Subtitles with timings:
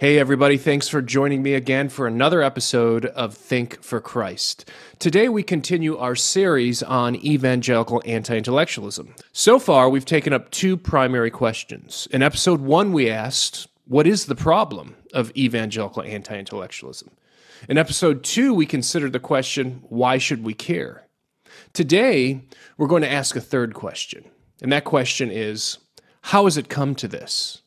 [0.00, 4.70] Hey, everybody, thanks for joining me again for another episode of Think for Christ.
[5.00, 9.16] Today, we continue our series on evangelical anti intellectualism.
[9.32, 12.06] So far, we've taken up two primary questions.
[12.12, 17.10] In episode one, we asked, What is the problem of evangelical anti intellectualism?
[17.68, 21.08] In episode two, we considered the question, Why should we care?
[21.72, 22.42] Today,
[22.76, 24.26] we're going to ask a third question.
[24.62, 25.78] And that question is,
[26.22, 27.62] How has it come to this?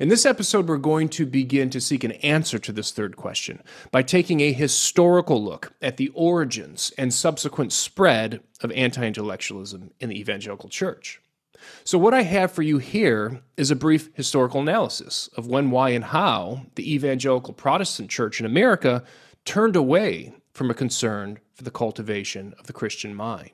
[0.00, 3.62] In this episode, we're going to begin to seek an answer to this third question
[3.90, 10.08] by taking a historical look at the origins and subsequent spread of anti intellectualism in
[10.08, 11.20] the evangelical church.
[11.84, 15.90] So, what I have for you here is a brief historical analysis of when, why,
[15.90, 19.04] and how the evangelical Protestant church in America
[19.44, 23.50] turned away from a concern for the cultivation of the Christian mind.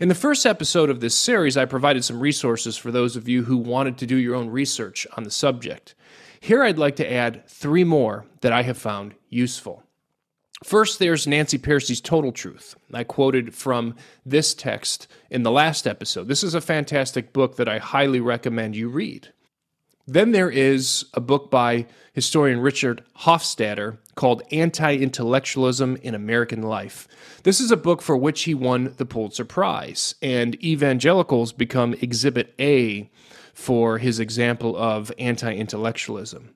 [0.00, 3.44] In the first episode of this series, I provided some resources for those of you
[3.44, 5.94] who wanted to do your own research on the subject.
[6.40, 9.82] Here I'd like to add three more that I have found useful.
[10.62, 12.74] First, there's Nancy Pearcey's Total Truth.
[12.92, 13.94] I quoted from
[14.24, 16.28] this text in the last episode.
[16.28, 19.32] This is a fantastic book that I highly recommend you read.
[20.06, 27.08] Then there is a book by historian Richard Hofstadter called Anti Intellectualism in American Life.
[27.42, 32.54] This is a book for which he won the Pulitzer Prize, and evangelicals become Exhibit
[32.60, 33.10] A
[33.54, 36.54] for his example of anti intellectualism.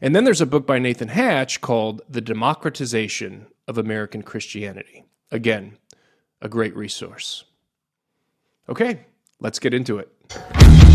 [0.00, 5.04] And then there's a book by Nathan Hatch called The Democratization of American Christianity.
[5.30, 5.78] Again,
[6.40, 7.44] a great resource.
[8.68, 9.06] Okay,
[9.40, 10.87] let's get into it.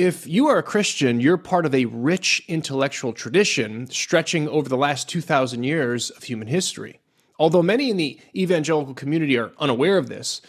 [0.00, 4.78] If you are a Christian, you're part of a rich intellectual tradition stretching over the
[4.78, 7.00] last 2,000 years of human history.
[7.38, 10.40] Although many in the evangelical community are unaware of this,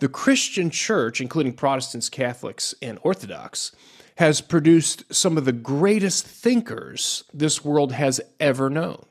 [0.00, 3.72] the Christian church, including Protestants, Catholics, and Orthodox,
[4.16, 9.06] has produced some of the greatest thinkers this world has ever known.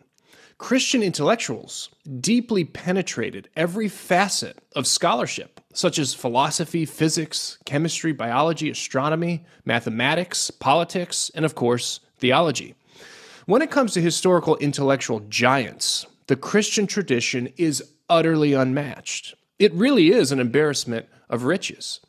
[0.58, 9.46] Christian intellectuals deeply penetrated every facet of scholarship, such as philosophy, physics, chemistry, biology, astronomy,
[9.66, 12.74] mathematics, politics, and of course, theology.
[13.46, 19.36] When it comes to historical intellectual giants, the Christian tradition is utterly unmatched.
[19.60, 22.00] It really is an embarrassment of riches.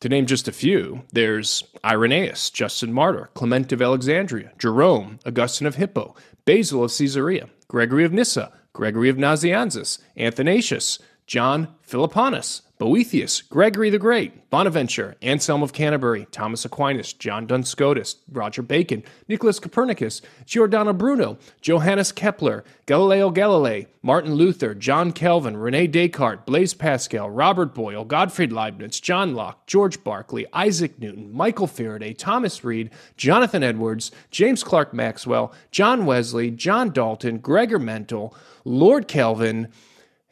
[0.00, 5.76] To name just a few, there's Irenaeus, Justin Martyr, Clement of Alexandria, Jerome, Augustine of
[5.76, 6.14] Hippo,
[6.44, 13.98] Basil of Caesarea, Gregory of Nyssa, Gregory of Nazianzus, Athanasius, John Philoponus, Boethius, Gregory the
[13.98, 20.92] Great, Bonaventure, Anselm of Canterbury, Thomas Aquinas, John Duns Scotus, Roger Bacon, Nicholas Copernicus, Giordano
[20.92, 28.04] Bruno, Johannes Kepler, Galileo Galilei, Martin Luther, John Calvin, Rene Descartes, Blaise Pascal, Robert Boyle,
[28.04, 34.64] Gottfried Leibniz, John Locke, George Berkeley, Isaac Newton, Michael Faraday, Thomas Reid, Jonathan Edwards, James
[34.64, 39.68] Clerk Maxwell, John Wesley, John Dalton, Gregor Mendel, Lord Kelvin,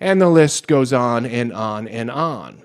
[0.03, 2.63] and the list goes on and on and on.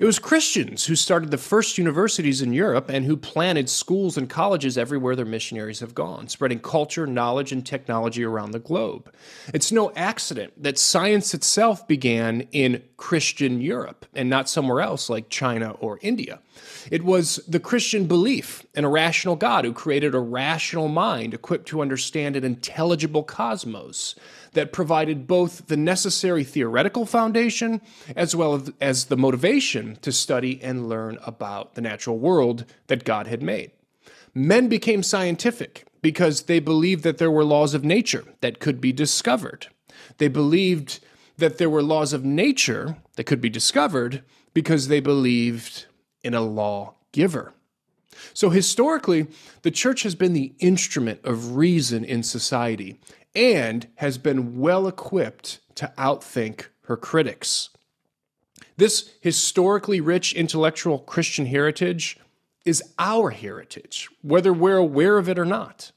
[0.00, 4.28] It was Christians who started the first universities in Europe and who planted schools and
[4.28, 9.14] colleges everywhere their missionaries have gone, spreading culture, knowledge, and technology around the globe.
[9.52, 15.28] It's no accident that science itself began in Christian Europe and not somewhere else like
[15.28, 16.40] China or India.
[16.90, 21.68] It was the Christian belief in a rational God who created a rational mind equipped
[21.68, 24.14] to understand an intelligible cosmos
[24.52, 27.80] that provided both the necessary theoretical foundation
[28.14, 33.26] as well as the motivation to study and learn about the natural world that God
[33.26, 33.70] had made.
[34.34, 38.92] Men became scientific because they believed that there were laws of nature that could be
[38.92, 39.68] discovered.
[40.18, 41.00] They believed
[41.38, 44.22] that there were laws of nature that could be discovered
[44.54, 45.86] because they believed
[46.22, 47.52] in a lawgiver.
[48.34, 49.26] So, historically,
[49.62, 53.00] the church has been the instrument of reason in society
[53.34, 57.70] and has been well equipped to outthink her critics.
[58.76, 62.18] This historically rich intellectual Christian heritage
[62.64, 65.92] is our heritage, whether we're aware of it or not.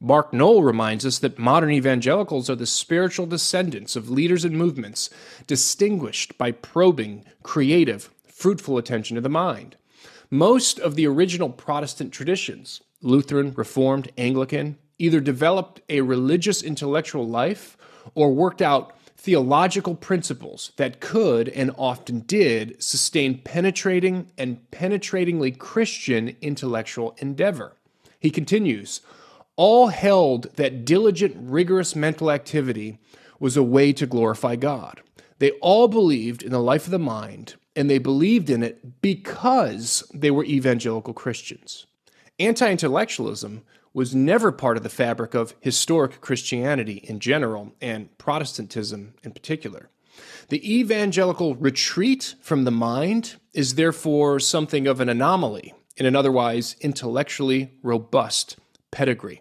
[0.00, 5.08] Mark Noll reminds us that modern evangelicals are the spiritual descendants of leaders and movements
[5.46, 9.76] distinguished by probing, creative, fruitful attention to the mind.
[10.30, 17.76] Most of the original Protestant traditions, Lutheran, Reformed, Anglican, either developed a religious intellectual life
[18.14, 26.36] or worked out theological principles that could and often did sustain penetrating and penetratingly Christian
[26.40, 27.74] intellectual endeavor.
[28.20, 29.00] He continues,
[29.56, 32.98] all held that diligent, rigorous mental activity
[33.40, 35.00] was a way to glorify God.
[35.38, 40.08] They all believed in the life of the mind, and they believed in it because
[40.14, 41.86] they were evangelical Christians.
[42.38, 43.62] Anti intellectualism
[43.96, 49.88] was never part of the fabric of historic Christianity in general and Protestantism in particular.
[50.50, 56.76] The evangelical retreat from the mind is therefore something of an anomaly in an otherwise
[56.82, 58.58] intellectually robust
[58.90, 59.40] pedigree.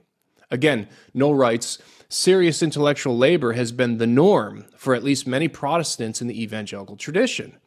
[0.50, 6.22] Again, Noll writes serious intellectual labor has been the norm for at least many Protestants
[6.22, 7.58] in the evangelical tradition.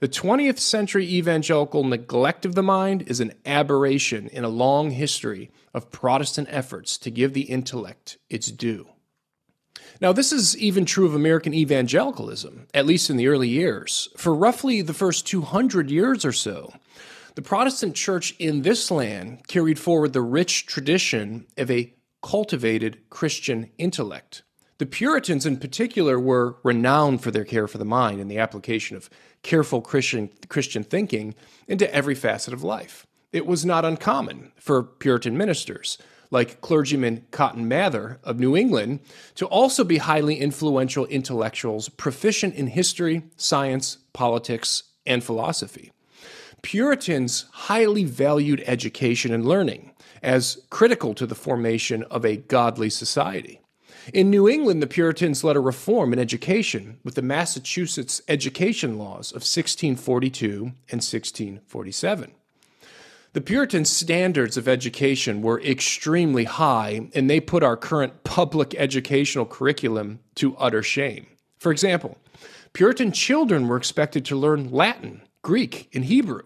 [0.00, 5.50] The 20th century evangelical neglect of the mind is an aberration in a long history
[5.72, 8.88] of Protestant efforts to give the intellect its due.
[10.00, 14.08] Now, this is even true of American evangelicalism, at least in the early years.
[14.16, 16.72] For roughly the first 200 years or so,
[17.36, 23.70] the Protestant church in this land carried forward the rich tradition of a cultivated Christian
[23.78, 24.42] intellect.
[24.78, 28.96] The Puritans, in particular, were renowned for their care for the mind and the application
[28.96, 29.08] of
[29.44, 31.36] careful Christian, Christian thinking
[31.68, 33.06] into every facet of life.
[33.32, 35.98] It was not uncommon for Puritan ministers,
[36.32, 39.00] like clergyman Cotton Mather of New England,
[39.36, 45.92] to also be highly influential intellectuals proficient in history, science, politics, and philosophy.
[46.62, 49.92] Puritans highly valued education and learning
[50.22, 53.60] as critical to the formation of a godly society.
[54.12, 59.30] In New England, the Puritans led a reform in education with the Massachusetts education laws
[59.30, 62.32] of 1642 and 1647.
[63.32, 69.46] The Puritan standards of education were extremely high, and they put our current public educational
[69.46, 71.26] curriculum to utter shame.
[71.58, 72.18] For example,
[72.74, 76.42] Puritan children were expected to learn Latin, Greek, and Hebrew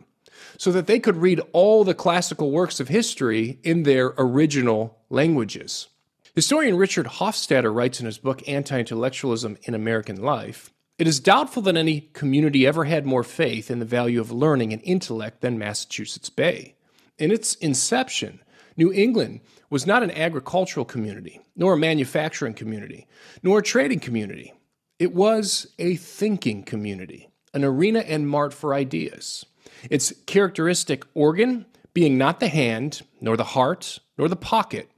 [0.56, 5.88] so that they could read all the classical works of history in their original languages.
[6.38, 11.62] Historian Richard Hofstadter writes in his book Anti Intellectualism in American Life It is doubtful
[11.62, 15.58] that any community ever had more faith in the value of learning and intellect than
[15.58, 16.76] Massachusetts Bay.
[17.18, 18.38] In its inception,
[18.76, 23.08] New England was not an agricultural community, nor a manufacturing community,
[23.42, 24.54] nor a trading community.
[25.00, 29.44] It was a thinking community, an arena and mart for ideas.
[29.90, 34.88] Its characteristic organ being not the hand, nor the heart, nor the pocket,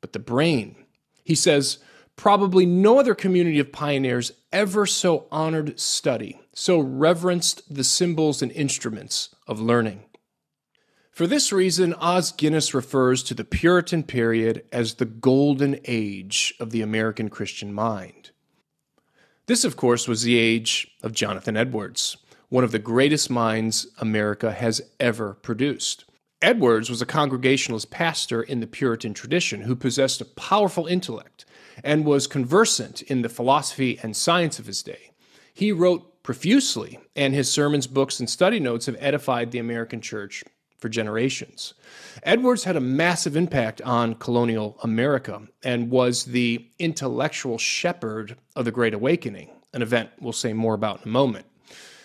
[0.00, 0.76] but the brain.
[1.24, 1.78] He says,
[2.16, 8.50] probably no other community of pioneers ever so honored study, so reverenced the symbols and
[8.52, 10.02] instruments of learning.
[11.12, 16.70] For this reason, Os Guinness refers to the Puritan period as the golden age of
[16.70, 18.30] the American Christian mind.
[19.46, 22.16] This, of course, was the age of Jonathan Edwards,
[22.48, 26.04] one of the greatest minds America has ever produced.
[26.42, 31.46] Edwards was a Congregationalist pastor in the Puritan tradition who possessed a powerful intellect
[31.82, 35.12] and was conversant in the philosophy and science of his day.
[35.54, 40.44] He wrote profusely, and his sermons, books, and study notes have edified the American church
[40.76, 41.72] for generations.
[42.22, 48.72] Edwards had a massive impact on colonial America and was the intellectual shepherd of the
[48.72, 51.46] Great Awakening, an event we'll say more about in a moment.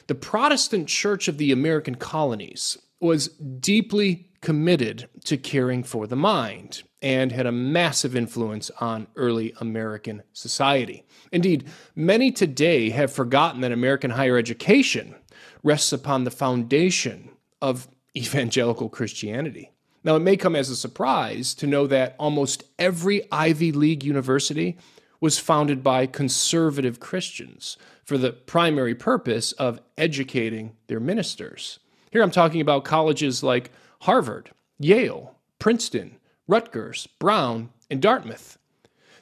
[0.08, 6.84] The Protestant Church of the American colonies was deeply committed to caring for the mind
[7.02, 11.04] and had a massive influence on early American society.
[11.32, 11.66] Indeed,
[11.96, 15.16] many today have forgotten that American higher education
[15.64, 17.32] rests upon the foundation
[17.62, 19.72] of evangelical Christianity.
[20.04, 24.78] Now, it may come as a surprise to know that almost every Ivy League university
[25.20, 31.80] was founded by conservative Christians for the primary purpose of educating their ministers.
[32.12, 38.58] Here I'm talking about colleges like Harvard, Yale, Princeton, Rutgers, Brown, and Dartmouth.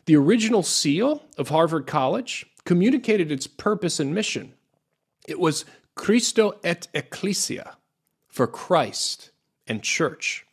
[0.06, 4.54] The original seal of Harvard College communicated its purpose and mission.
[5.28, 7.78] It was Christo et Ecclesia,
[8.28, 9.30] for Christ
[9.68, 10.48] and church.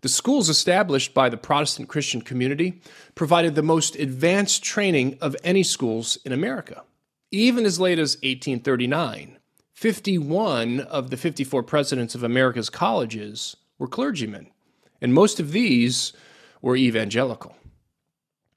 [0.00, 2.80] The schools established by the Protestant Christian community
[3.14, 6.82] provided the most advanced training of any schools in America.
[7.30, 9.38] Even as late as 1839,
[9.76, 14.50] 51 of the 54 presidents of America's colleges were clergymen,
[15.02, 16.14] and most of these
[16.62, 17.54] were evangelical.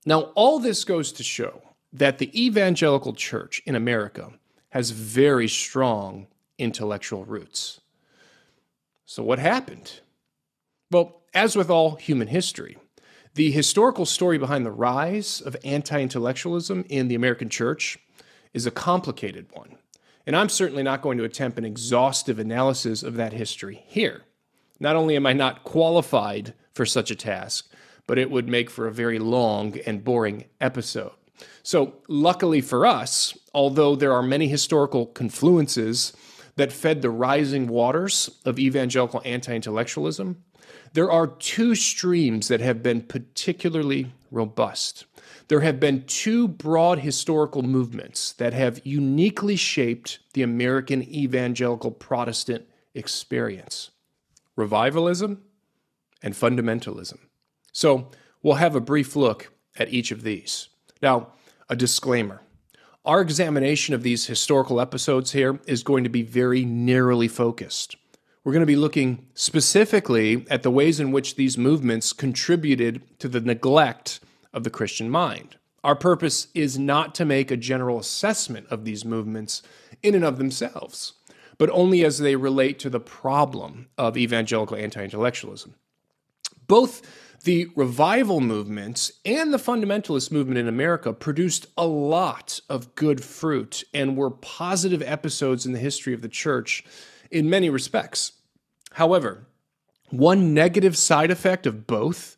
[0.06, 1.62] Now, all this goes to show
[1.92, 4.32] that the evangelical church in America
[4.70, 7.82] has very strong intellectual roots.
[9.06, 10.00] So, what happened?
[10.90, 12.78] Well, as with all human history,
[13.36, 18.00] The historical story behind the rise of anti intellectualism in the American church
[18.54, 19.78] is a complicated one,
[20.30, 24.26] and I'm certainly not going to attempt an exhaustive analysis of that history here.
[24.80, 27.68] Not only am I not qualified for such a task,
[28.06, 31.14] but it would make for a very long and boring episode.
[31.64, 36.14] So, luckily for us, although there are many historical confluences
[36.58, 40.44] that fed the rising waters of evangelical anti intellectualism,
[40.94, 45.06] there are two streams that have been particularly robust.
[45.50, 52.66] There have been two broad historical movements that have uniquely shaped the American evangelical Protestant
[52.94, 53.90] experience
[54.56, 55.42] revivalism
[56.22, 57.18] and fundamentalism.
[57.72, 58.12] So,
[58.44, 60.68] we'll have a brief look at each of these.
[61.02, 61.30] Now,
[61.70, 62.42] a disclaimer.
[63.06, 67.96] Our examination of these historical episodes here is going to be very narrowly focused.
[68.44, 73.28] We're going to be looking specifically at the ways in which these movements contributed to
[73.28, 74.20] the neglect
[74.54, 75.58] of the Christian mind.
[75.84, 79.62] Our purpose is not to make a general assessment of these movements
[80.04, 81.14] in and of themselves,
[81.58, 85.76] but only as they relate to the problem of evangelical anti intellectualism.
[86.68, 87.02] Both
[87.44, 93.84] the revival movements and the fundamentalist movement in America produced a lot of good fruit
[93.94, 96.84] and were positive episodes in the history of the church
[97.32, 98.34] in many respects.
[98.94, 99.48] However,
[100.10, 102.36] one negative side effect of both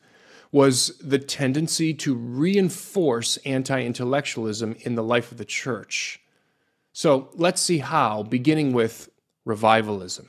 [0.51, 6.21] was the tendency to reinforce anti intellectualism in the life of the church.
[6.93, 9.09] So let's see how, beginning with
[9.45, 10.27] revivalism.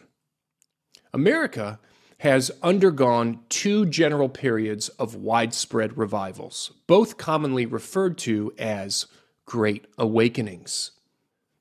[1.13, 1.81] America
[2.19, 9.07] has undergone two general periods of widespread revivals, both commonly referred to as
[9.45, 10.93] Great Awakenings.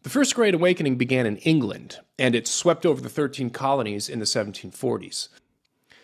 [0.03, 4.19] The First Great Awakening began in England, and it swept over the 13 colonies in
[4.19, 5.29] the 1740s.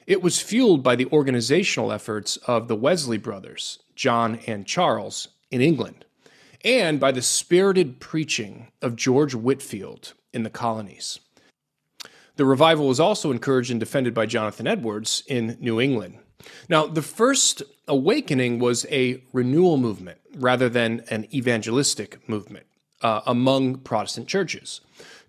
[0.08, 5.60] It was fueled by the organizational efforts of the Wesley brothers, John and Charles, in
[5.60, 6.06] England,
[6.64, 11.20] and by the spirited preaching of George Whitefield in the colonies.
[12.38, 16.20] The revival was also encouraged and defended by Jonathan Edwards in New England.
[16.70, 22.66] Now, the first awakening was a renewal movement rather than an evangelistic movement
[23.02, 24.80] uh, among Protestant churches.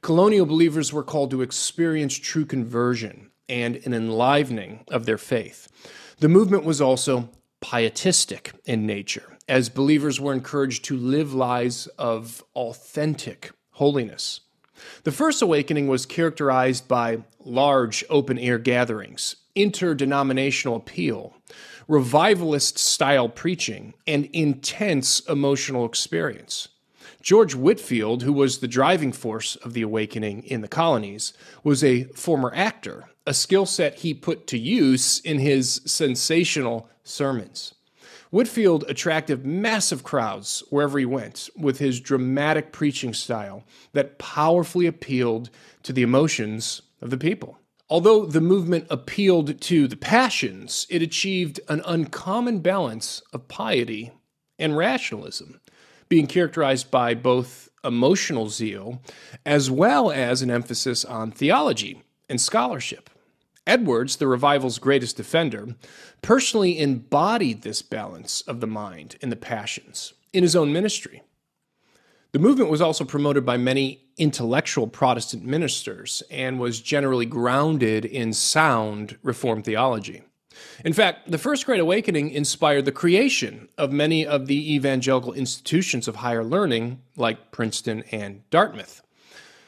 [0.03, 5.69] Colonial believers were called to experience true conversion and an enlivening of their faith.
[6.19, 12.45] The movement was also pietistic in nature, as believers were encouraged to live lives of
[12.55, 14.41] authentic holiness.
[15.05, 21.35] The First Awakening was characterized by large open air gatherings, interdenominational appeal,
[21.89, 26.69] revivalist style preaching, and intense emotional experience.
[27.21, 31.33] George Whitefield, who was the driving force of the awakening in the colonies,
[31.65, 37.75] was a former actor, a skill set he put to use in his sensational sermons.
[38.31, 45.51] Whitefield attracted massive crowds wherever he went with his dramatic preaching style that powerfully appealed
[45.83, 47.59] to the emotions of the people.
[47.91, 54.11] Although the movement appealed to the passions, it achieved an uncommon balance of piety
[54.59, 55.61] and rationalism,
[56.09, 59.03] being characterized by both emotional zeal
[59.45, 63.11] as well as an emphasis on theology and scholarship.
[63.69, 65.77] Edwards, the revival's greatest defender,
[66.23, 71.23] personally embodied this balance of the mind and the passions in his own ministry.
[72.33, 78.33] The movement was also promoted by many intellectual Protestant ministers and was generally grounded in
[78.33, 80.23] sound Reformed theology.
[80.85, 86.09] In fact, the First Great Awakening inspired the creation of many of the evangelical institutions
[86.09, 89.03] of higher learning, like Princeton and Dartmouth.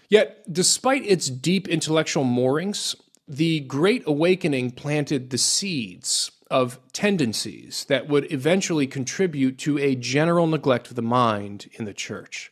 [0.08, 2.96] Yet, despite its deep intellectual moorings,
[3.30, 10.48] the Great Awakening planted the seeds of tendencies that would eventually contribute to a general
[10.48, 12.50] neglect of the mind in the church.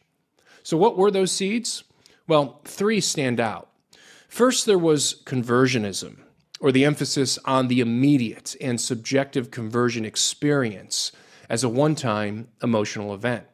[0.62, 1.82] So, what were those seeds?
[2.28, 3.70] Well, three stand out.
[4.28, 6.18] First, there was conversionism,
[6.60, 11.10] or the emphasis on the immediate and subjective conversion experience
[11.48, 13.46] as a one time emotional event.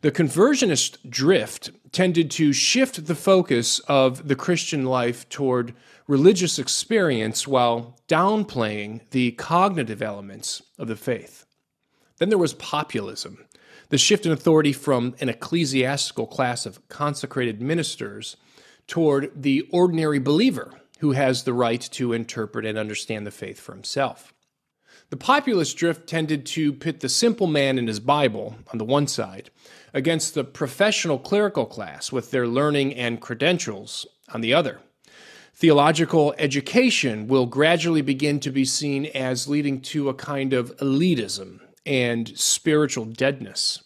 [0.00, 5.74] The conversionist drift tended to shift the focus of the Christian life toward
[6.06, 11.46] religious experience while downplaying the cognitive elements of the faith.
[12.18, 13.46] Then there was populism,
[13.88, 18.36] the shift in authority from an ecclesiastical class of consecrated ministers
[18.86, 23.72] toward the ordinary believer who has the right to interpret and understand the faith for
[23.72, 24.33] himself.
[25.10, 29.06] The populist drift tended to pit the simple man and his Bible on the one
[29.06, 29.50] side
[29.92, 34.80] against the professional clerical class with their learning and credentials on the other.
[35.54, 41.60] Theological education will gradually begin to be seen as leading to a kind of elitism
[41.86, 43.84] and spiritual deadness.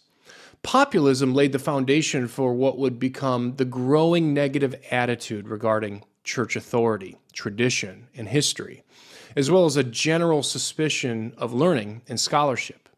[0.63, 7.17] Populism laid the foundation for what would become the growing negative attitude regarding church authority,
[7.33, 8.83] tradition, and history,
[9.35, 12.89] as well as a general suspicion of learning and scholarship.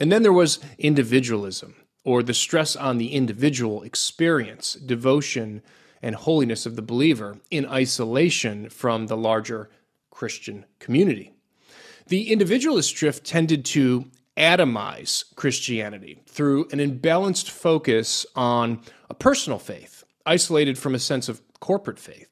[0.00, 5.62] And then there was individualism, or the stress on the individual experience, devotion,
[6.00, 9.68] and holiness of the believer in isolation from the larger
[10.10, 11.32] Christian community.
[12.06, 20.04] The individualist drift tended to atomize Christianity through an imbalanced focus on a personal faith,
[20.24, 22.27] isolated from a sense of corporate faith.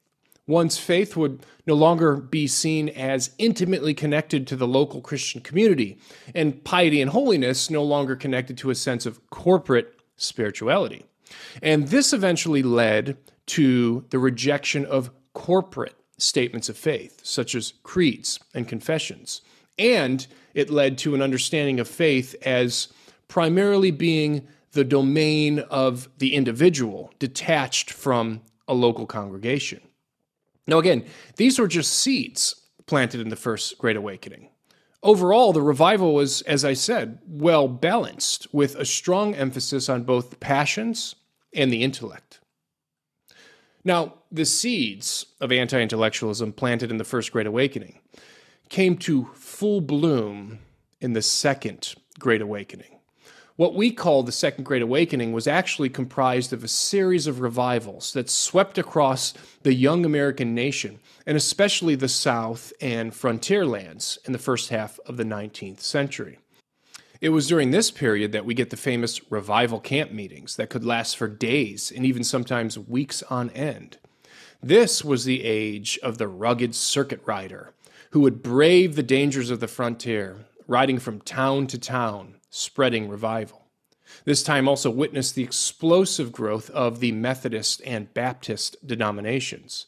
[0.47, 5.99] One's faith would no longer be seen as intimately connected to the local Christian community,
[6.33, 11.05] and piety and holiness no longer connected to a sense of corporate spirituality.
[11.61, 18.39] And this eventually led to the rejection of corporate statements of faith, such as creeds
[18.53, 19.41] and confessions.
[19.77, 22.87] And it led to an understanding of faith as
[23.27, 29.81] primarily being the domain of the individual, detached from a local congregation.
[30.67, 31.05] Now, again,
[31.37, 32.55] these were just seeds
[32.85, 34.49] planted in the First Great Awakening.
[35.03, 40.29] Overall, the revival was, as I said, well balanced, with a strong emphasis on both
[40.29, 41.15] the passions
[41.53, 42.39] and the intellect.
[43.83, 47.99] Now, the seeds of anti intellectualism planted in the First Great Awakening
[48.69, 50.59] came to full bloom
[50.99, 52.96] in the Second Great Awakening.
[53.57, 58.13] What we call the Second Great Awakening was actually comprised of a series of revivals
[58.13, 59.33] that swept across
[59.63, 64.99] the young American nation, and especially the South and frontier lands in the first half
[65.07, 66.37] of the 19th century.
[67.19, 70.85] It was during this period that we get the famous revival camp meetings that could
[70.85, 73.97] last for days and even sometimes weeks on end.
[74.61, 77.73] This was the age of the rugged circuit rider
[78.11, 83.65] who would brave the dangers of the frontier, riding from town to town, spreading revival.
[84.25, 89.87] This time also witnessed the explosive growth of the Methodist and Baptist denominations.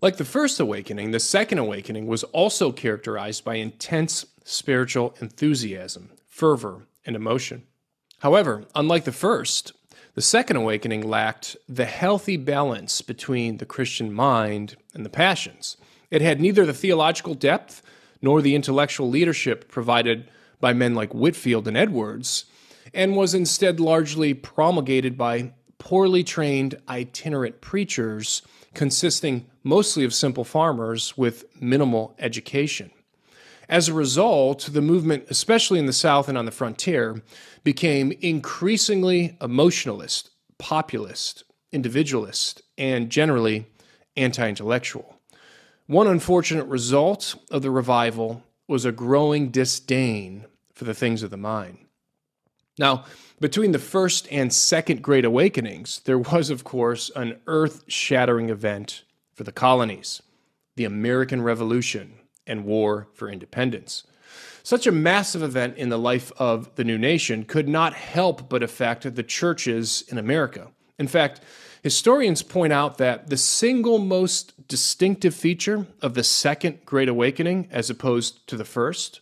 [0.00, 6.86] Like the first awakening, the second awakening was also characterized by intense spiritual enthusiasm, fervor,
[7.04, 7.64] and emotion.
[8.20, 9.72] However, unlike the first,
[10.14, 15.76] the second awakening lacked the healthy balance between the Christian mind and the passions.
[16.10, 17.82] It had neither the theological depth
[18.22, 20.28] nor the intellectual leadership provided
[20.60, 22.46] by men like Whitefield and Edwards,
[22.94, 28.42] and was instead largely promulgated by poorly trained itinerant preachers
[28.74, 32.90] consisting mostly of simple farmers with minimal education.
[33.68, 37.22] As a result, the movement, especially in the South and on the frontier,
[37.64, 41.42] became increasingly emotionalist, populist,
[41.72, 43.66] individualist, and generally
[44.16, 45.18] anti intellectual.
[45.86, 51.36] One unfortunate result of the revival was a growing disdain for the things of the
[51.36, 51.78] mind.
[52.78, 53.04] Now,
[53.40, 59.04] between the first and second Great Awakenings, there was, of course, an earth shattering event
[59.34, 60.22] for the colonies
[60.76, 62.12] the American Revolution
[62.46, 64.04] and War for Independence.
[64.62, 68.62] Such a massive event in the life of the new nation could not help but
[68.62, 70.68] affect the churches in America.
[70.98, 71.40] In fact,
[71.82, 77.90] historians point out that the single most distinctive feature of the Second Great Awakening, as
[77.90, 79.20] opposed to the first,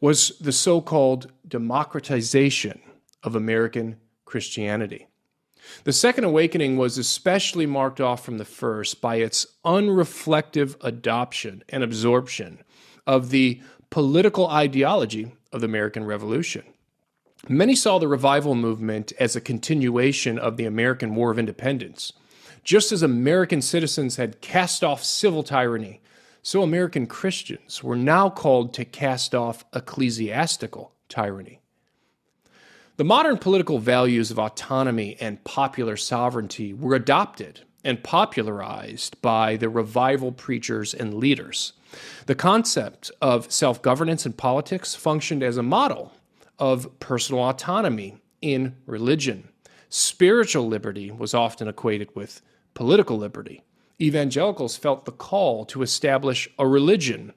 [0.00, 2.80] was the so called democratization
[3.22, 5.06] of American Christianity.
[5.84, 11.82] The Second Awakening was especially marked off from the first by its unreflective adoption and
[11.82, 12.62] absorption
[13.06, 16.64] of the political ideology of the American Revolution.
[17.48, 22.12] Many saw the revival movement as a continuation of the American War of Independence.
[22.64, 26.02] Just as American citizens had cast off civil tyranny,
[26.42, 31.60] so American Christians were now called to cast off ecclesiastical tyranny.
[32.98, 39.70] The modern political values of autonomy and popular sovereignty were adopted and popularized by the
[39.70, 41.72] revival preachers and leaders.
[42.26, 46.12] The concept of self governance in politics functioned as a model
[46.60, 49.48] of personal autonomy in religion.
[49.88, 52.42] Spiritual liberty was often equated with
[52.74, 53.62] political liberty.
[54.00, 57.32] Evangelicals felt the call to establish a religion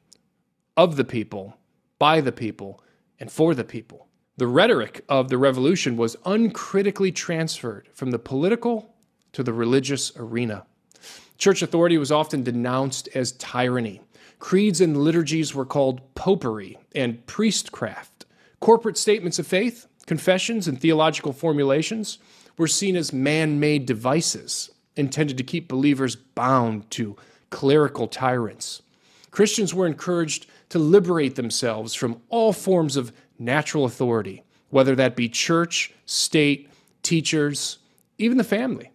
[0.78, 1.58] of the people,
[2.00, 2.82] by the people,
[3.20, 4.08] and for the people.
[4.38, 8.96] The rhetoric of the revolution was uncritically transferred from the political
[9.34, 10.66] to the religious arena.
[11.38, 14.02] Church authority was often denounced as tyranny.
[14.40, 18.13] Creeds and liturgies were called popery and priestcraft.
[18.64, 22.18] Corporate statements of faith, confessions, and theological formulations
[22.58, 27.18] were seen as man made devices intended to keep believers bound to
[27.50, 28.82] clerical tyrants.
[29.32, 35.28] Christians were encouraged to liberate themselves from all forms of natural authority, whether that be
[35.28, 36.70] church, state,
[37.02, 37.80] teachers,
[38.18, 38.94] even the family.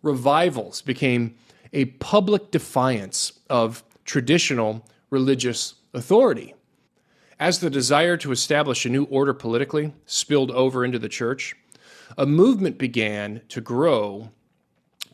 [0.00, 1.34] Revivals became
[1.72, 6.54] a public defiance of traditional religious authority.
[7.40, 11.56] As the desire to establish a new order politically spilled over into the church,
[12.18, 14.30] a movement began to grow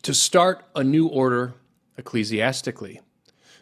[0.01, 1.53] to start a new order
[1.97, 2.99] ecclesiastically.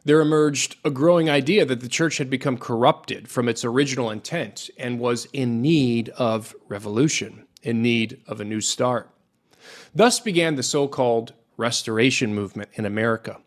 [0.03, 4.71] There emerged a growing idea that the church had become corrupted from its original intent
[4.79, 9.11] and was in need of revolution, in need of a new start.
[9.93, 13.37] Thus began the so called Restoration Movement in America,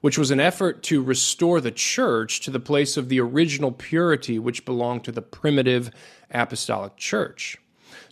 [0.00, 4.38] which was an effort to restore the church to the place of the original purity
[4.38, 5.90] which belonged to the primitive
[6.30, 7.58] apostolic church.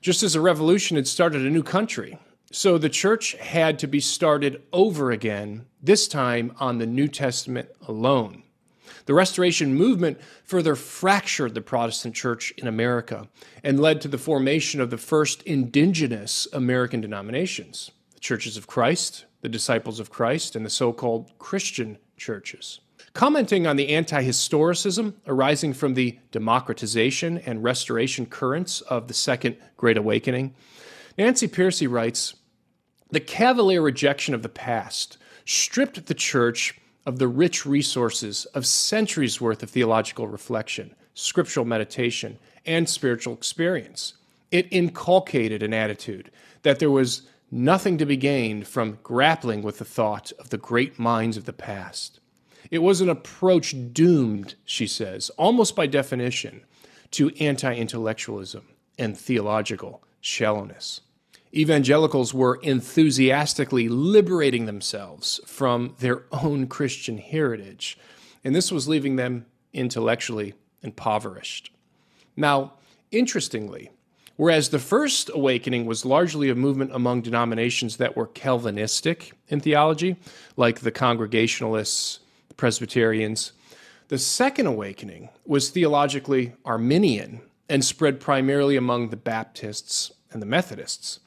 [0.00, 2.18] Just as a revolution had started a new country,
[2.52, 7.68] so the church had to be started over again, this time on the New Testament
[7.88, 8.44] alone.
[9.06, 13.28] The Restoration movement further fractured the Protestant church in America
[13.62, 19.26] and led to the formation of the first indigenous American denominations the Churches of Christ,
[19.44, 22.80] the Disciples of Christ, and the so called Christian churches.
[23.12, 29.58] Commenting on the anti historicism arising from the democratization and restoration currents of the Second
[29.76, 30.54] Great Awakening,
[31.18, 32.36] Nancy Pearcey writes
[33.10, 39.42] The cavalier rejection of the past stripped the church of the rich resources of centuries
[39.42, 44.14] worth of theological reflection, scriptural meditation, and spiritual experience.
[44.50, 46.30] It inculcated an attitude
[46.62, 50.98] that there was nothing to be gained from grappling with the thought of the great
[50.98, 52.20] minds of the past.
[52.70, 56.64] It was an approach doomed, she says, almost by definition,
[57.12, 61.00] to anti intellectualism and theological shallowness.
[61.54, 67.96] Evangelicals were enthusiastically liberating themselves from their own Christian heritage,
[68.42, 71.70] and this was leaving them intellectually impoverished.
[72.36, 72.74] Now,
[73.12, 73.90] interestingly,
[74.36, 80.16] whereas the first awakening was largely a movement among denominations that were Calvinistic in theology,
[80.56, 83.52] like the Congregationalists, the Presbyterians.
[84.08, 91.20] The Second Awakening was theologically Arminian and spread primarily among the Baptists and the Methodists.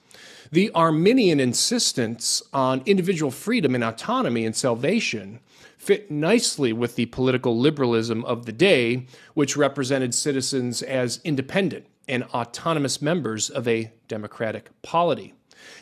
[0.52, 5.40] The Arminian insistence on individual freedom and autonomy and salvation
[5.78, 12.24] fit nicely with the political liberalism of the day, which represented citizens as independent and
[12.26, 15.34] autonomous members of a democratic polity.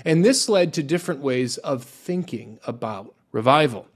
[0.04, 3.88] And this led to different ways of thinking about revival.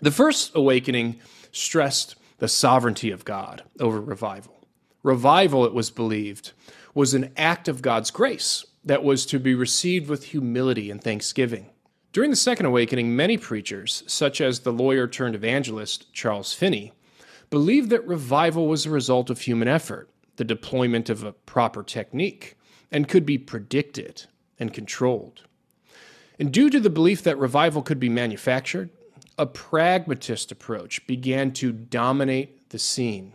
[0.00, 1.20] The first awakening
[1.52, 4.66] stressed the sovereignty of God over revival.
[5.02, 6.52] Revival, it was believed,
[6.94, 11.70] was an act of God's grace that was to be received with humility and thanksgiving.
[12.12, 16.92] During the Second Awakening, many preachers, such as the lawyer turned evangelist Charles Finney,
[17.50, 22.56] believed that revival was a result of human effort, the deployment of a proper technique,
[22.90, 24.26] and could be predicted
[24.58, 25.42] and controlled.
[26.38, 28.90] And due to the belief that revival could be manufactured,
[29.38, 33.32] a pragmatist approach began to dominate the scene.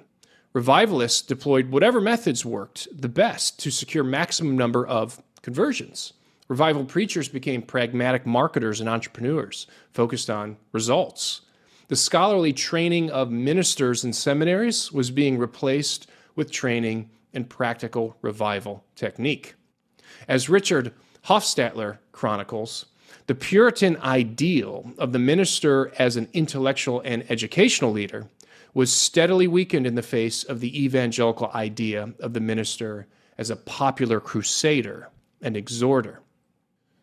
[0.54, 6.14] Revivalists deployed whatever methods worked the best to secure maximum number of conversions.
[6.48, 11.42] Revival preachers became pragmatic marketers and entrepreneurs focused on results.
[11.88, 18.84] The scholarly training of ministers in seminaries was being replaced with training and practical revival
[18.96, 19.56] technique.
[20.28, 20.94] As Richard
[21.26, 22.88] Hofstadter chronicles,
[23.28, 28.28] the Puritan ideal of the minister as an intellectual and educational leader
[28.74, 33.56] was steadily weakened in the face of the evangelical idea of the minister as a
[33.56, 35.10] popular crusader
[35.41, 36.22] and exhorter.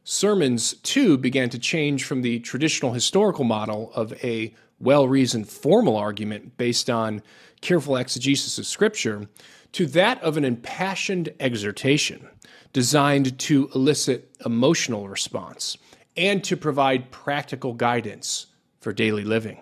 [0.05, 5.97] Sermons, too, began to change from the traditional historical model of a well reasoned formal
[5.97, 7.23] argument based on
[7.61, 9.29] careful exegesis of Scripture
[9.73, 12.29] to that of an impassioned exhortation
[12.73, 15.77] designed to elicit emotional response
[16.17, 18.47] and to provide practical guidance
[18.81, 19.61] for daily living.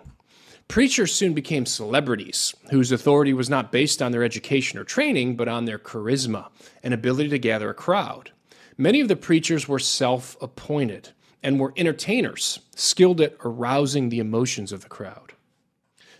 [0.67, 5.47] Preachers soon became celebrities whose authority was not based on their education or training, but
[5.47, 6.49] on their charisma
[6.83, 8.31] and ability to gather a crowd.
[8.77, 11.09] Many of the preachers were self appointed
[11.47, 15.31] and were entertainers, skilled at arousing the emotions of the crowd.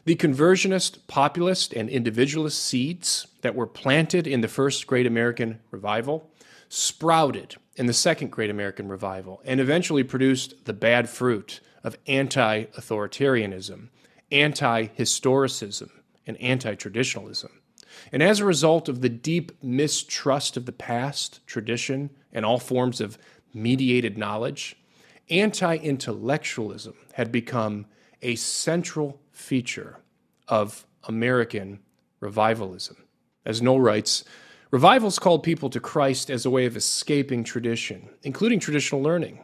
[0.06, 6.32] The conversionist, populist, and individualist seeds that were planted in the first Great American Revival
[6.70, 12.64] sprouted in the Second Great American Revival and eventually produced the bad fruit of anti
[12.78, 13.90] authoritarianism,
[14.32, 15.90] anti historicism,
[16.26, 17.52] and anti traditionalism.
[18.14, 23.02] And as a result of the deep mistrust of the past, tradition, and all forms
[23.02, 23.18] of
[23.54, 24.78] mediated knowledge,
[25.30, 27.86] anti intellectualism had become
[28.22, 30.00] a central feature
[30.48, 31.80] of American
[32.20, 32.98] revivalism.
[33.46, 34.24] As Noll writes,
[34.72, 39.44] revivals called people to Christ as a way of escaping tradition, including traditional learning.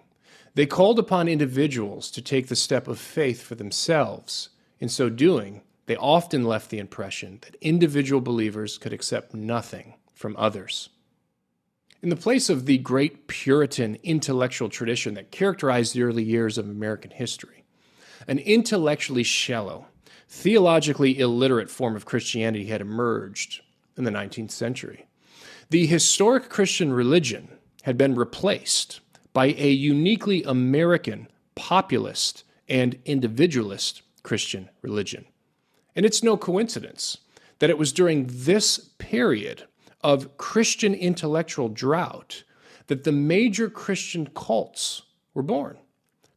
[0.56, 4.50] They called upon individuals to take the step of faith for themselves.
[4.80, 10.36] In so doing, they often left the impression that individual believers could accept nothing from
[10.38, 10.89] others.
[12.04, 16.68] In the place of the great Puritan intellectual tradition that characterized the early years of
[16.68, 17.63] American history,
[18.28, 19.86] an intellectually shallow,
[20.28, 23.62] theologically illiterate form of Christianity had emerged
[23.96, 25.06] in the 19th century.
[25.70, 27.48] The historic Christian religion
[27.84, 29.00] had been replaced
[29.32, 35.24] by a uniquely American, populist, and individualist Christian religion.
[35.96, 37.20] And it's no coincidence
[37.60, 39.63] that it was during this period
[40.04, 42.44] of Christian intellectual drought
[42.88, 45.78] that the major Christian cults were born.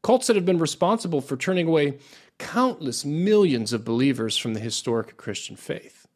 [0.03, 1.99] Cults that have been responsible for turning away
[2.39, 6.07] countless millions of believers from the historic Christian faith.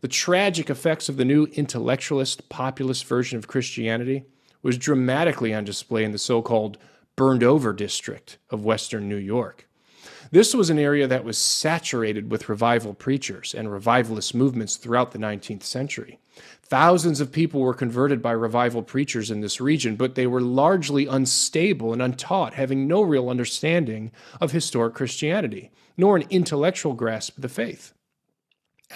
[0.00, 4.24] The tragic effects of the new intellectualist, populist version of Christianity
[4.60, 6.78] was dramatically on display in the so called
[7.16, 9.68] burned over district of Western New York.
[10.32, 15.18] This was an area that was saturated with revival preachers and revivalist movements throughout the
[15.18, 16.20] 19th century.
[16.62, 21.06] Thousands of people were converted by revival preachers in this region, but they were largely
[21.06, 27.42] unstable and untaught, having no real understanding of historic Christianity, nor an intellectual grasp of
[27.42, 27.92] the faith.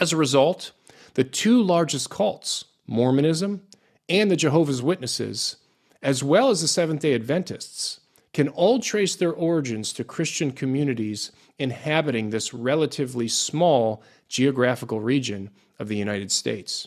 [0.01, 0.73] As a result,
[1.15, 3.61] the two largest cults, Mormonism
[4.09, 5.57] and the Jehovah's Witnesses,
[6.03, 8.01] as well as the Seventh day Adventists,
[8.37, 15.89] can all trace their origins to Christian communities inhabiting this relatively small geographical region of
[15.89, 16.87] the United States.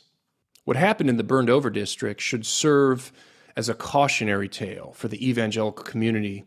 [0.65, 3.11] What happened in the burned over district should serve
[3.55, 6.45] as a cautionary tale for the evangelical community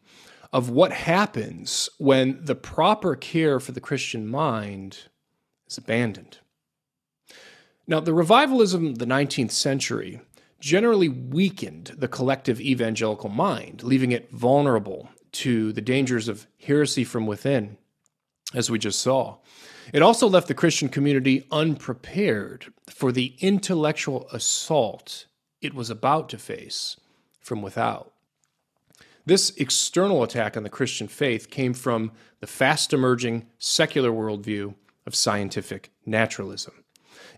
[0.52, 5.08] of what happens when the proper care for the Christian mind
[5.66, 6.38] is abandoned.
[7.88, 10.20] Now, the revivalism of the 19th century
[10.62, 17.26] generally weakened the collective evangelical mind, leaving it vulnerable to the dangers of heresy from
[17.26, 17.76] within,
[18.54, 19.36] as we just saw.
[19.92, 25.26] It also left the Christian community unprepared for the intellectual assault
[25.60, 26.96] it was about to face
[27.40, 28.12] from without.
[29.26, 35.16] This external attack on the Christian faith came from the fast emerging secular worldview of
[35.16, 36.81] scientific naturalism.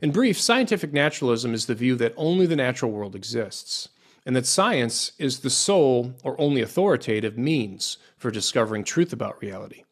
[0.03, 3.89] In brief, scientific naturalism is the view that only the natural world exists,
[4.27, 9.85] and that science is the sole or only authoritative means for discovering truth about reality.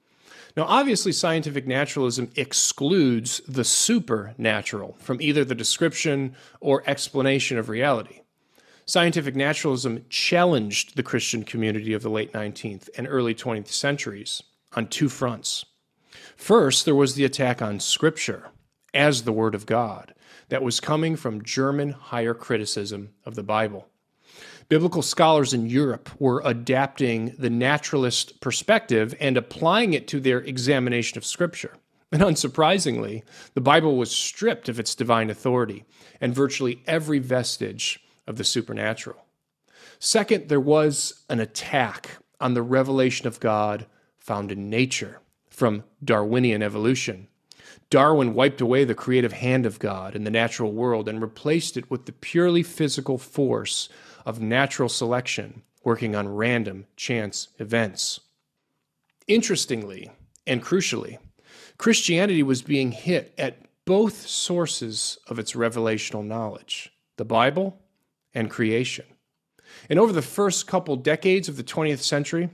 [0.57, 8.21] Now, obviously, scientific naturalism excludes the supernatural from either the description or explanation of reality.
[8.85, 14.43] Scientific naturalism challenged the Christian community of the late 19th and early 20th centuries
[14.75, 15.65] on two fronts.
[16.37, 18.51] First, there was the attack on Scripture
[18.95, 20.15] as the Word of God
[20.49, 23.89] that was coming from German higher criticism of the Bible.
[24.69, 31.19] Biblical scholars in Europe were adapting the naturalist perspective and applying it to their examination
[31.19, 31.77] of Scripture.
[32.11, 33.23] And unsurprisingly,
[33.55, 35.85] the Bible was stripped of its divine authority
[36.21, 39.25] and virtually every vestige of the supernatural.
[39.99, 43.87] Second, there was an attack on the revelation of God
[44.19, 47.29] found in nature from Darwinian evolution.
[47.93, 51.91] Darwin wiped away the creative hand of God in the natural world and replaced it
[51.91, 53.91] with the purely physical force
[54.25, 58.21] of natural selection working on random chance events.
[59.29, 60.11] Interestingly
[60.47, 61.19] and crucially,
[61.77, 67.79] Christianity was being hit at both sources of its revelational knowledge the Bible
[68.33, 69.05] and creation.
[69.91, 72.49] And over the first couple decades of the 20th century,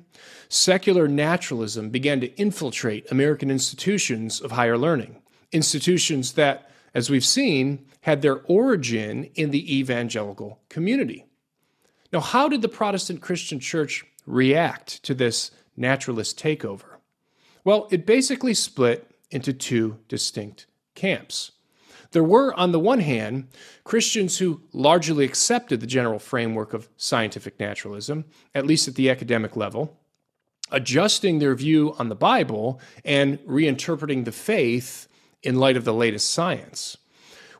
[0.49, 5.23] secular naturalism began to infiltrate American institutions of higher learning,
[5.53, 11.27] institutions that, as we've seen, had their origin in the evangelical community.
[12.13, 16.97] Now, how did the Protestant Christian church react to this naturalist takeover?
[17.65, 21.53] Well, it basically split into two distinct camps.
[22.13, 23.49] There were, on the one hand,
[23.85, 29.57] Christians who largely accepted the general framework of scientific naturalism, at least at the academic
[29.57, 29.99] level,
[30.71, 35.09] adjusting their view on the Bible and reinterpreting the faith
[35.43, 36.97] in light of the latest science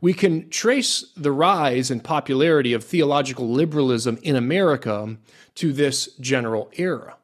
[0.01, 5.17] we can trace the rise and popularity of theological liberalism in America
[5.57, 7.17] to this general era.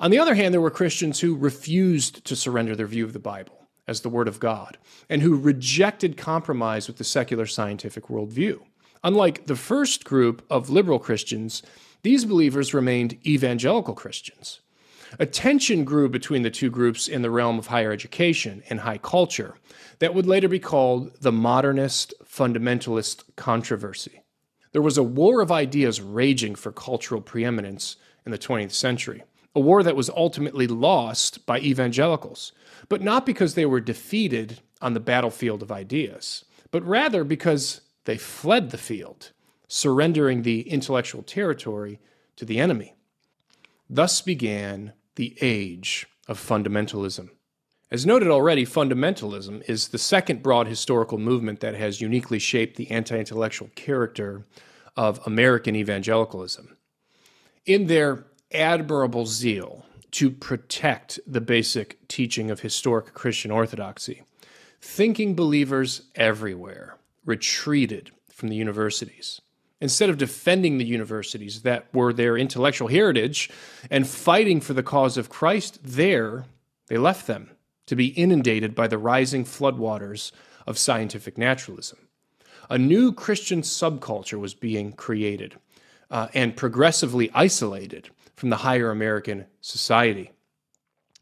[0.00, 3.18] On the other hand, there were Christians who refused to surrender their view of the
[3.18, 4.76] Bible as the Word of God
[5.08, 8.60] and who rejected compromise with the secular scientific worldview.
[9.02, 11.62] Unlike the first group of liberal Christians,
[12.02, 14.60] these believers remained evangelical Christians.
[15.18, 18.98] A tension grew between the two groups in the realm of higher education and high
[18.98, 19.54] culture
[20.00, 24.22] that would later be called the modernist fundamentalist controversy.
[24.72, 27.96] There was a war of ideas raging for cultural preeminence
[28.26, 29.22] in the 20th century,
[29.54, 32.52] a war that was ultimately lost by evangelicals,
[32.88, 38.16] but not because they were defeated on the battlefield of ideas, but rather because they
[38.16, 39.30] fled the field,
[39.68, 42.00] surrendering the intellectual territory
[42.34, 42.94] to the enemy.
[43.88, 47.30] Thus began the age of fundamentalism.
[47.90, 52.90] As noted already, fundamentalism is the second broad historical movement that has uniquely shaped the
[52.90, 54.46] anti intellectual character
[54.96, 56.76] of American evangelicalism.
[57.66, 64.22] In their admirable zeal to protect the basic teaching of historic Christian orthodoxy,
[64.80, 69.40] thinking believers everywhere retreated from the universities
[69.80, 73.50] instead of defending the universities that were their intellectual heritage
[73.90, 76.44] and fighting for the cause of Christ there,
[76.88, 77.50] they left them
[77.86, 80.32] to be inundated by the rising floodwaters
[80.66, 81.98] of scientific naturalism.
[82.70, 85.56] A new Christian subculture was being created
[86.10, 90.30] uh, and progressively isolated from the higher American society.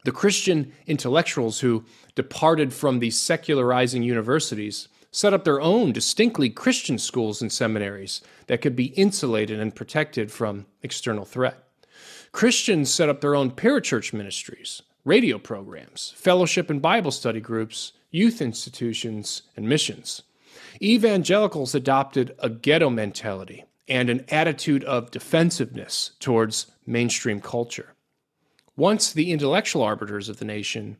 [0.05, 1.85] The Christian intellectuals who
[2.15, 8.61] departed from the secularizing universities set up their own distinctly Christian schools and seminaries that
[8.61, 11.63] could be insulated and protected from external threat.
[12.31, 18.41] Christians set up their own parachurch ministries, radio programs, fellowship and Bible study groups, youth
[18.41, 20.23] institutions, and missions.
[20.81, 27.93] Evangelicals adopted a ghetto mentality and an attitude of defensiveness towards mainstream culture.
[28.75, 30.97] Once the intellectual arbiters of the nation,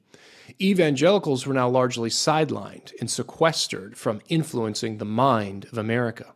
[0.62, 6.34] evangelicals were now largely sidelined and sequestered from influencing the mind of America.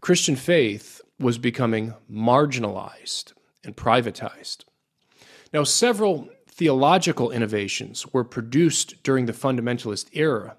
[0.00, 3.32] Christian faith was becoming marginalized
[3.64, 4.64] and privatized.
[5.52, 10.56] Now, several theological innovations were produced during the fundamentalist era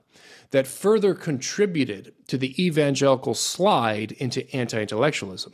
[0.51, 5.53] that further contributed to the evangelical slide into anti intellectualism.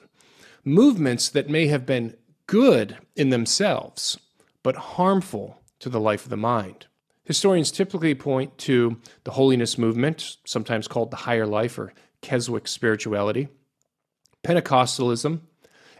[0.66, 2.16] Movements that may have been
[2.48, 4.20] good in themselves,
[4.62, 6.88] but harmful to the life of the mind.
[7.30, 13.50] Historians typically point to the holiness movement, sometimes called the higher life or Keswick spirituality,
[14.44, 15.42] Pentecostalism,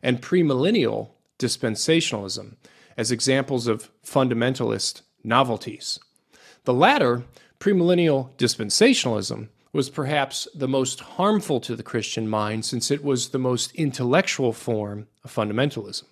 [0.02, 2.56] and premillennial dispensationalism
[2.98, 6.00] as examples of fundamentalist novelties.
[6.64, 7.26] The latter,
[7.60, 13.38] premillennial dispensationalism, was perhaps the most harmful to the Christian mind since it was the
[13.38, 16.06] most intellectual form of fundamentalism.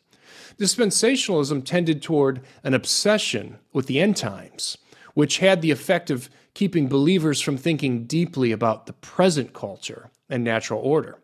[0.60, 4.77] Dispensationalism tended toward an obsession with the end times
[5.17, 10.43] which had the effect of keeping believers from thinking deeply about the present culture and
[10.43, 11.17] natural order.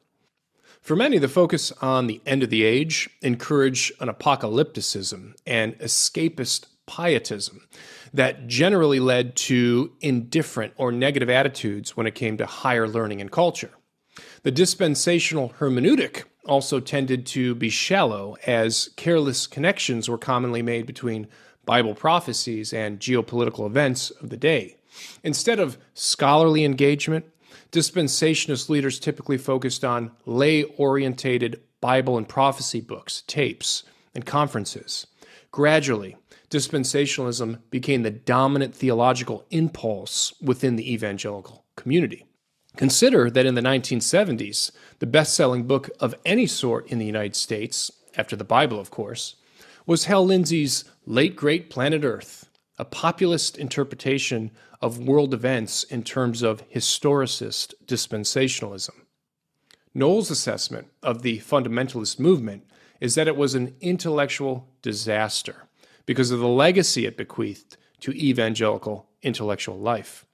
[0.82, 6.66] For many, the focus on the end of the age encouraged an apocalypticism and escapist
[6.88, 7.68] pietism
[8.12, 13.32] that generally led to indifferent or negative attitudes when it came to higher learning and
[13.32, 13.76] culture.
[14.42, 21.28] The dispensational hermeneutic also tended to be shallow, as careless connections were commonly made between
[21.66, 24.78] Bible prophecies, and geopolitical events of the day.
[25.24, 27.26] Instead of scholarly engagement,
[27.72, 35.08] dispensationist leaders typically focused on lay orientated Bible and prophecy books, tapes, and conferences.
[35.52, 36.16] Gradually,
[36.50, 42.26] dispensationalism became the dominant theological impulse within the evangelical community.
[42.76, 47.36] Consider that in the 1970s, the best selling book of any sort in the United
[47.36, 49.36] States, after the Bible, of course,
[49.86, 56.42] was Hal Lindsey's Late Great Planet Earth, a populist interpretation of world events in terms
[56.42, 59.02] of historicist dispensationalism.
[59.94, 62.64] Noll's assessment of the fundamentalist movement
[63.00, 65.68] is that it was an intellectual disaster
[66.06, 70.26] because of the legacy it bequeathed to evangelical intellectual life.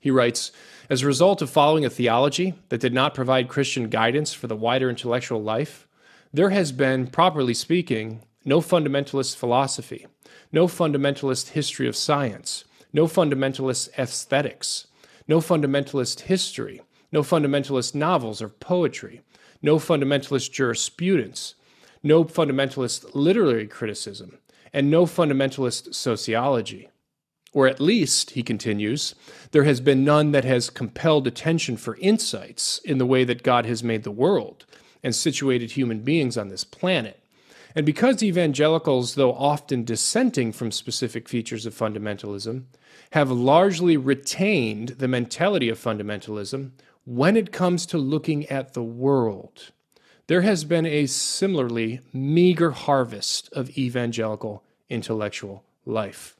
[0.00, 0.50] He writes
[0.88, 4.56] As a result of following a theology that did not provide Christian guidance for the
[4.56, 5.86] wider intellectual life,
[6.32, 10.06] there has been, properly speaking, no fundamentalist philosophy,
[10.50, 14.86] no fundamentalist history of science, no fundamentalist aesthetics,
[15.28, 19.22] no fundamentalist history, no fundamentalist novels or poetry,
[19.62, 21.54] no fundamentalist jurisprudence,
[22.02, 24.38] no fundamentalist literary criticism,
[24.72, 26.88] and no fundamentalist sociology.
[27.54, 29.14] Or at least, he continues,
[29.50, 33.66] there has been none that has compelled attention for insights in the way that God
[33.66, 34.64] has made the world
[35.02, 37.21] and situated human beings on this planet
[37.74, 42.64] and because evangelicals, though often dissenting from specific features of fundamentalism,
[43.12, 46.72] have largely retained the mentality of fundamentalism
[47.04, 49.72] when it comes to looking at the world,
[50.28, 56.36] there has been a similarly meager harvest of evangelical intellectual life.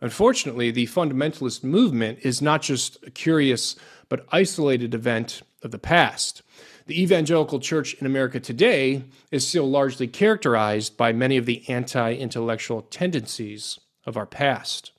[0.00, 3.76] Unfortunately, the fundamentalist movement is not just a curious
[4.08, 6.42] but isolated event of the past.
[6.86, 12.14] The evangelical church in America today is still largely characterized by many of the anti
[12.14, 14.92] intellectual tendencies of our past.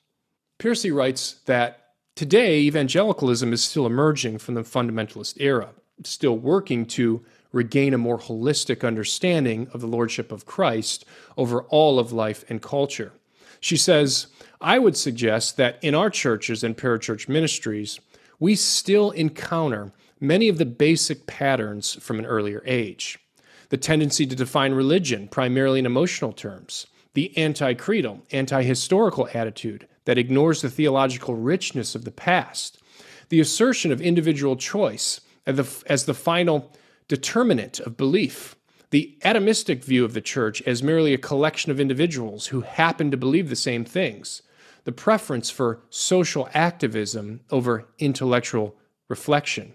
[0.58, 5.70] Pearcey writes that today evangelicalism is still emerging from the fundamentalist era,
[6.04, 11.04] still working to regain a more holistic understanding of the Lordship of Christ
[11.36, 13.12] over all of life and culture.
[13.60, 14.28] She says,
[14.60, 18.00] I would suggest that in our churches and parachurch ministries,
[18.40, 23.18] we still encounter many of the basic patterns from an earlier age.
[23.70, 29.88] The tendency to define religion primarily in emotional terms, the anti creedal, anti historical attitude
[30.04, 32.80] that ignores the theological richness of the past,
[33.30, 36.72] the assertion of individual choice as the, as the final
[37.08, 38.54] determinant of belief,
[38.90, 43.16] the atomistic view of the church as merely a collection of individuals who happen to
[43.16, 44.42] believe the same things,
[44.84, 48.76] the preference for social activism over intellectual
[49.08, 49.72] reflection.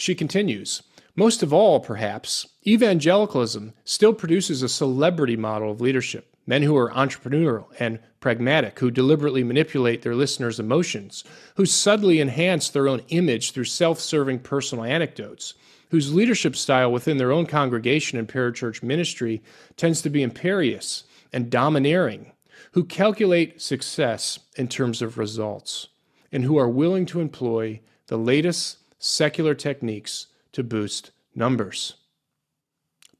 [0.00, 0.82] She continues
[1.14, 6.90] Most of all, perhaps, evangelicalism still produces a celebrity model of leadership men who are
[6.92, 11.22] entrepreneurial and pragmatic, who deliberately manipulate their listeners' emotions,
[11.56, 15.52] who subtly enhance their own image through self serving personal anecdotes,
[15.90, 19.42] whose leadership style within their own congregation and parachurch ministry
[19.76, 22.32] tends to be imperious and domineering,
[22.72, 25.88] who calculate success in terms of results,
[26.32, 31.94] and who are willing to employ the latest secular techniques to boost numbers.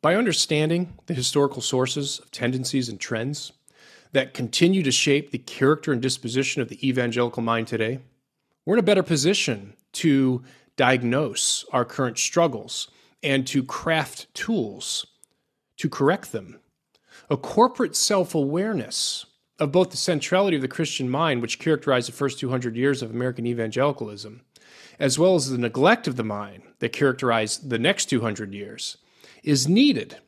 [0.03, 3.53] By understanding the historical sources of tendencies and trends
[4.13, 7.99] that continue to shape the character and disposition of the evangelical mind today,
[8.65, 10.43] we're in a better position to
[10.77, 12.89] diagnose our current struggles
[13.23, 15.07] and to craft tools
[15.79, 16.61] to correct them.
[17.31, 19.25] A corporate self awareness
[19.59, 23.11] of both the centrality of the Christian mind, which characterized the first 200 years of
[23.11, 24.43] American evangelicalism,
[25.01, 28.99] as well as the neglect of the mind that characterized the next 200 years,
[29.43, 30.19] is needed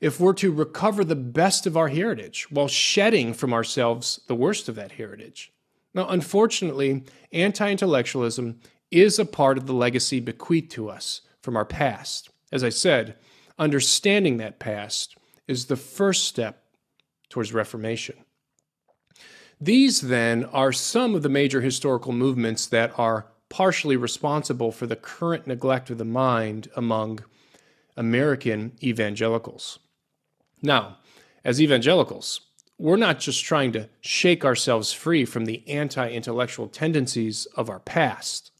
[0.00, 4.68] if we're to recover the best of our heritage while shedding from ourselves the worst
[4.68, 5.52] of that heritage.
[5.94, 8.60] Now, unfortunately, anti intellectualism
[8.90, 12.28] is a part of the legacy bequeathed to us from our past.
[12.52, 13.16] As I said,
[13.58, 15.16] understanding that past
[15.46, 16.64] is the first step
[17.30, 18.16] towards reformation.
[19.60, 24.96] These, then, are some of the major historical movements that are partially responsible for the
[24.96, 27.20] current neglect of the mind among
[27.96, 29.78] American evangelicals.
[30.62, 30.98] Now,
[31.44, 32.40] as evangelicals,
[32.78, 37.80] we're not just trying to shake ourselves free from the anti intellectual tendencies of our
[37.80, 38.50] past.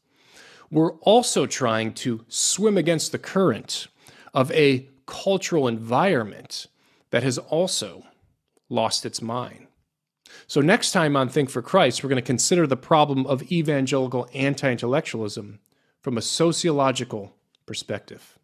[0.71, 3.87] We're also trying to swim against the current
[4.33, 6.67] of a cultural environment
[7.11, 8.03] that has also
[8.69, 9.66] lost its mind.
[10.47, 14.27] So, next time on Think for Christ, we're going to consider the problem of evangelical
[14.33, 15.59] anti intellectualism
[16.01, 18.36] from a sociological perspective.